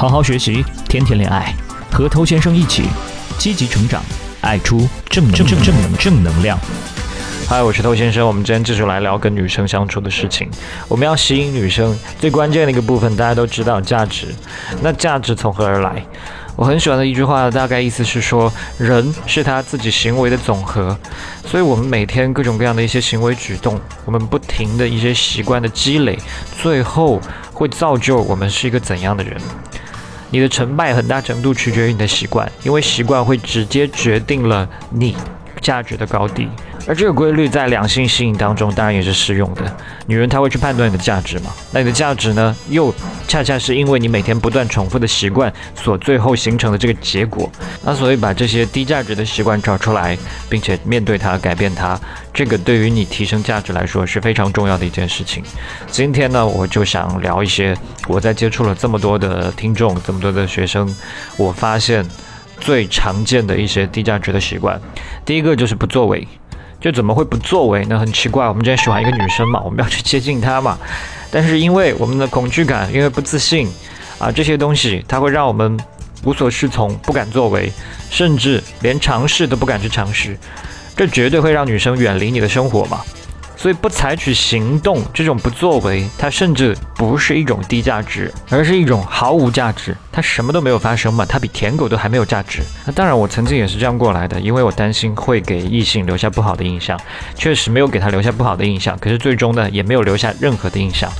[0.00, 1.54] 好好学习，天天恋爱，
[1.92, 2.84] 和偷先生一起
[3.36, 4.02] 积极成长，
[4.40, 6.58] 爱出正正正正能正能量。
[7.46, 10.48] 嗨，我是偷先生，我们今天继续来聊跟女生相处的事情。
[10.88, 14.34] 我们要吸引女生，最关键的一个部分，大家都知道价值。
[14.80, 16.02] 那价值从何而来？
[16.56, 20.96] 我很喜欢的一句话，大概意思是说，人是他自己行为的总和。
[21.44, 26.18] 所以，我们每天各种各样的一些行为举动，我们不停的一些习惯的积累，
[26.62, 27.20] 最后
[27.52, 29.38] 会造就我们是一个怎样的人。
[30.30, 35.16] 你的成败很大程度取决于你的习惯，因为习惯会直接决定了你
[35.60, 36.48] 价值的高低。
[36.86, 39.76] 而这个规律在两性吸引当中当然也是适用的。
[40.06, 41.52] 女人她会去判断你的价值嘛？
[41.72, 42.56] 那你的价值呢？
[42.68, 42.92] 又
[43.28, 47.50] 恰恰是因为你每天不断重复的习惯所最后形成的这个结果。
[47.84, 50.16] 那所以把这些低价值的习惯找出来，
[50.48, 51.98] 并且面对它、改变它，
[52.32, 55.42] 这个对于你提升价值来说是非常重要的一件事情。
[55.88, 57.76] 今天呢，我就想聊一些
[58.08, 60.92] 我在接触了这么多的听众、这么多的学生，
[61.36, 62.04] 我发现
[62.58, 64.80] 最常见的一些低价值的习惯。
[65.24, 66.26] 第一个就是不作为。
[66.80, 67.98] 就怎么会不作为呢？
[67.98, 70.78] 很奇怪，我们之前喜欢一个女生嘛，我们要去接近她嘛。
[71.30, 73.68] 但是因为我们的恐惧感，因为不自信
[74.18, 75.78] 啊，这些东西它会让我们
[76.24, 77.70] 无所适从，不敢作为，
[78.10, 80.36] 甚至连尝试都不敢去尝试。
[80.96, 83.00] 这绝对会让女生远离你的生活嘛。
[83.60, 89.94] 所以不采取行动，这种不作为，它甚至不是一种低价值，而是一种毫无价值。
[90.10, 92.62] 它什么都没有发生嘛，它比舔狗都还没有价值。
[92.86, 96.98] 那当然，我曾经也是这样过来的，因为我担心会给异性留下不好的印象，
[97.34, 98.98] 确实没有给他留下不好的印象。
[98.98, 101.12] 可是最终呢，也没有留下任何的印象。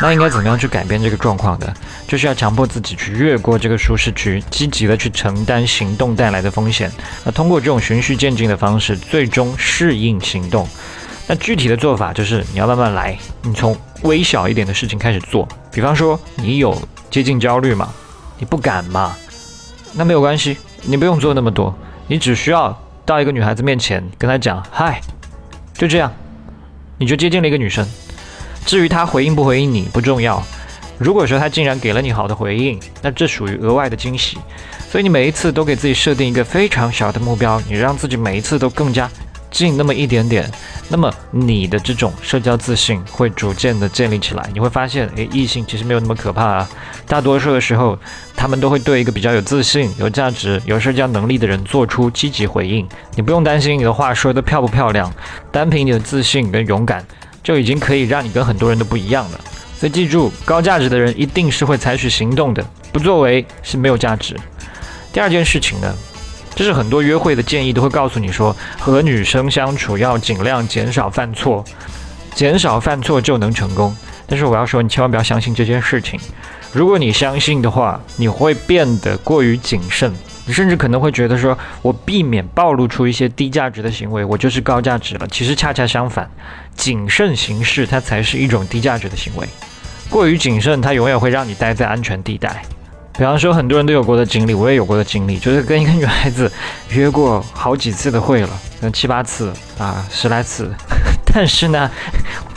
[0.00, 1.74] 那应该怎么样去改变这个状况的？
[2.06, 6.88] 就是要强迫自己去越过这个舒适区，积极的去承担行动带来的风险。
[7.24, 10.68] 那通过这种循序渐进的方式，最终适应行动。
[11.26, 15.48] 那具体的做法就是你要慢慢来，你从微小一点的事情开始做。
[15.70, 16.76] 比方说，你有
[17.10, 17.92] 接近焦虑吗？
[18.38, 19.14] 你不敢吗？
[19.94, 21.74] 那没有关系，你不用做那么多，
[22.06, 25.00] 你只需要到一个女孩子面前跟她讲嗨，
[25.74, 26.12] 就这样，
[26.98, 27.86] 你就接近了一个女生。
[28.66, 30.42] 至于她回应不回应你不重要。
[30.98, 34.38] 如果说她竟然给了你好的回应，那这属于额外的惊喜。
[34.90, 39.10] 所以你每一次都给自己设定一个非常小的目标，你让自己每一次都更加。
[39.52, 40.50] 近那么一点点，
[40.88, 44.50] 那么你的这种社交自信会逐渐的建立起来。
[44.52, 46.68] 你会发现，诶，异性其实没有那么可怕啊。
[47.06, 47.98] 大多数的时候，
[48.34, 52.88] 他们都会对一个比较有自信、有价值、有社交能力的人做出积极回应。
[53.14, 55.12] 你不用担心你的话说的漂不漂亮，
[55.50, 57.04] 单凭你的自信跟勇敢，
[57.42, 59.40] 就已经可以让你跟很多人都不一样了。
[59.78, 64.36] 所以记住，高价值的人一定是会采取行动的，不作为是没有价值。
[65.12, 65.94] 第二件事情呢？
[66.54, 71.64] 这是很多约会的建议都会告诉你说，和女生相处要尽量减少犯错，
[72.34, 73.94] 减少犯错就能成功。
[74.26, 76.18] 但是我要说，你千万不要相信这件事情。
[76.72, 80.10] 如果你相信的话，你会变得过于谨慎，
[80.46, 85.26] 你甚至可能会觉得说，我避免暴露出一些低价值的行为，我就是高价值了。
[85.28, 86.30] 其实恰恰相反，
[86.74, 89.46] 谨慎行事它才是一种低价值的行为。
[90.08, 92.62] 过于谨慎，它永远会让你待在安全地带。
[93.16, 96.50] 比方说，很多人都有过的经历，我也有过的经历，就是跟一个女孩子
[96.90, 98.48] 约过好几次的会了，
[98.80, 100.70] 可能七八次啊，十来次，
[101.32, 101.90] 但是呢，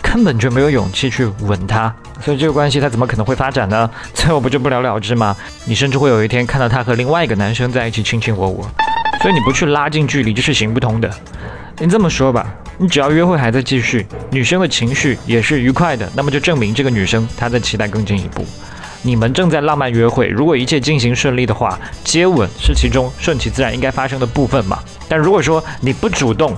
[0.01, 3.89] 根本就没有勇气去吻她，所以这个关系它怎么可能会发展呢？
[4.13, 5.35] 最后不就不了了之吗？
[5.65, 8.63] 你甚至会有一天看到她和另外一个男生在一起卿卿我我，
[9.21, 11.11] 所以你不去拉近距离就是行不通的。
[11.79, 18.45] 你这么说吧，你只要约会还在继续，女生的情绪也是愉快的，那么就证明这个女生她在期待更进一步。
[19.05, 24.79] 你们正在浪漫约会，如果一切进行顺利的话，接吻是其中顺其自然应该发生的部分嘛？
[25.07, 26.57] 但如果说你不主动，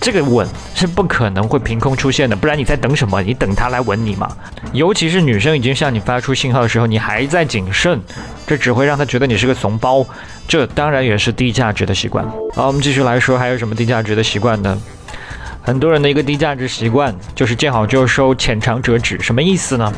[0.00, 0.44] 这个吻
[0.74, 3.22] 是不可能会凭空出现的，不然你在等什么？
[3.22, 4.28] 你等他来吻你吗？
[4.72, 8.00] 尤其是女生已经向你发出信号的时候，你还在谨慎，
[8.44, 10.04] 这只会让他觉得你是个怂包，
[10.48, 12.28] 这当然也是低价值的习惯。
[12.56, 14.76] 好，我们继续来说，还有什么低价值的习惯呢？
[15.62, 19.90] 很多人的一个低价值习惯就是见好就收、浅尝辄止，什么意思呢？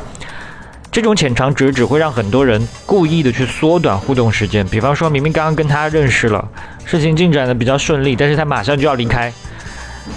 [0.97, 4.67] 这种浅尝辄止会让很多人故意的去缩短互动时间。
[4.69, 6.43] 比方说，明明刚刚跟他认识了，
[6.87, 9.31] 事情进展的比较顺利，但是他马上就要离开。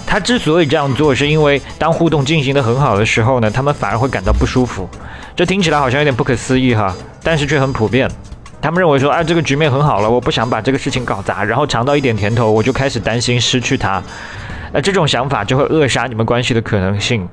[0.07, 4.89] 他之所以这样做，是因为当互动进行的很好的时候呢，他们反而会感到不舒服。
[5.35, 8.09] 这听起来好像有点不可思议哈，但是却很普遍。
[8.61, 14.01] 他们认为说，哎，这个局面很好了，我不想把这个事情搞砸，然后尝到一点甜头，我就开始担心失去他。
[14.71, 17.27] 那这种想法就会扼杀你们关系的可能性。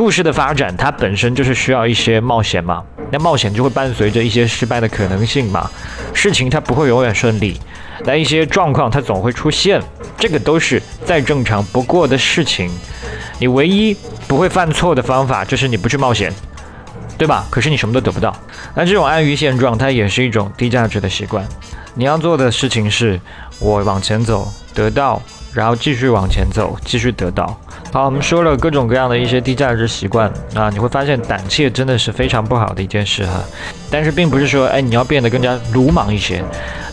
[0.00, 2.82] 故事的发展，它本身就是需要一些冒险嘛。
[3.10, 5.70] 那冒险就会伴随着一些失败的可能性嘛。
[6.14, 7.60] 事情它不会永远顺利，
[8.06, 9.78] 那一些状况它总会出现，
[10.16, 12.70] 这个都是再正常不过的事情。
[13.38, 13.94] 你唯一
[14.26, 16.32] 不会犯错的方法就是你不去冒险。
[17.18, 17.44] 对吧？
[17.50, 18.34] 可是你什么都得不到。
[18.74, 21.46] 那这种安于现状，它也是一种低价值的习惯。
[21.92, 23.20] 你要做的事情是，
[23.58, 25.20] 我往前走，得到，
[25.52, 27.60] 然后继续往前走，继续得到。
[27.92, 33.42] 好，我们说了各种各样的一些低价值习惯啊，你会发现胆怯真的是非常不好的一件事哈。
[33.90, 36.40] 但是并不是说，哎，你要变得更加鲁莽一些。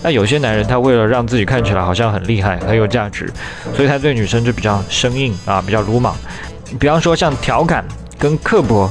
[0.01, 3.31] 那有些男人他为了让自己看起来好像很厉害、很有价值，
[3.75, 6.15] 所以他对女生就比较生硬啊，比较鲁莽。
[6.79, 7.85] 比方说像调侃
[8.17, 8.89] 跟刻薄，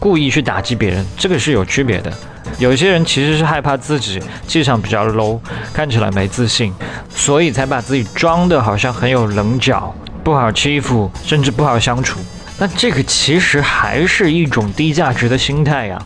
[0.00, 2.12] 故意去打击别人，这个是有区别的。
[2.58, 5.38] 有些人其实是害怕自己气场比较 low，
[5.72, 6.72] 看起来没自信，
[7.08, 9.94] 所以才把自己装的好像很有棱角。
[10.26, 12.18] 不好欺负，甚至不好相处，
[12.58, 16.02] 那这个其实还是一种低价值的心态呀。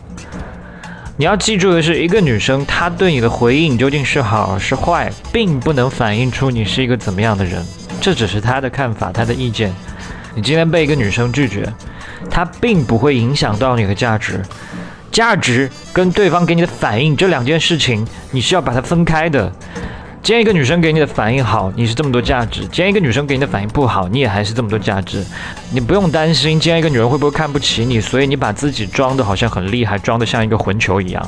[1.17, 7.65] 你要记住的是，一个女生她对你的回应究竟是好是坏，并不能反映出你是一个怎么样的人，
[7.99, 9.73] 这只是她的看法，她的意见。
[10.35, 11.67] 你今天被一个女生拒绝，
[12.29, 14.39] 她并不会影响到你的价值，
[15.11, 19.51] 价值跟对方给你的反应这两件事情，你是要把它分开的。
[20.23, 25.25] 今天一个女生给你的反应好，你是这么多价值；今天一个女生给你的反应不好，你也还是这么多价值。
[25.71, 31.27] 你不用担心今天一个女人会不会看不起你，所以你把自己装的好像很厉害，装的像一个混球一样。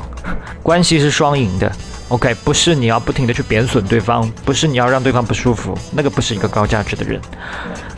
[0.62, 1.70] 关系是双赢的
[2.08, 2.32] ，OK？
[2.44, 7.20] 不是你要不停的去贬损对方，不是你要让对方不舒服，那个不是一个高价值的人。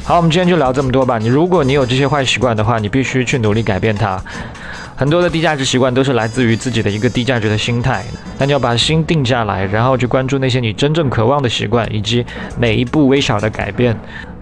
[0.02, 1.18] 好，我们今天就聊这么多吧。
[1.18, 4.18] 你如果你有这些坏习惯的话，你必须去努力改变它。
[4.98, 8.02] 很多的低价值习惯都是来自于自己的一个低价值的心态，
[8.38, 12.24] 那你要把心定下来，然后去关注那些你真正渴望的习惯，以及
[12.58, 13.94] 每一步微小的改变，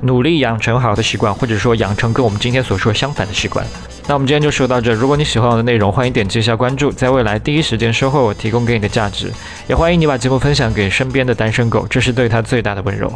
[0.03, 3.67] 努力养成好的习惯，或者说养成跟我们今天所说相反的习惯。
[4.07, 4.93] 那我们今天就说到这。
[4.93, 9.33] 如果你喜欢我的内容，欢迎点击一下关注，在未来第一时间收获我提供给你的价值。
[9.67, 13.13] 也欢迎你把节目分享给身边的单身狗，这是对他最大的温柔。